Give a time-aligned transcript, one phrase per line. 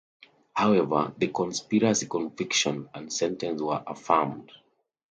[0.55, 4.51] However, the conspiracy conviction and sentence were affirmed.